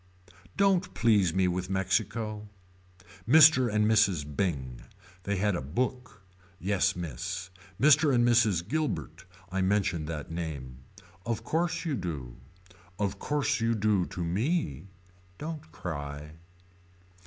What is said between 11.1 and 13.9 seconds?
Of course you do. Of course you